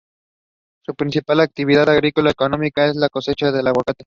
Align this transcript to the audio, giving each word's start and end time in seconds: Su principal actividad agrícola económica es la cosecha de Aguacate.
Su 0.83 0.95
principal 0.95 1.41
actividad 1.41 1.87
agrícola 1.87 2.31
económica 2.31 2.87
es 2.87 2.95
la 2.95 3.07
cosecha 3.09 3.51
de 3.51 3.59
Aguacate. 3.59 3.99